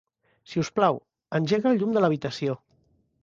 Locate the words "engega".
1.39-1.71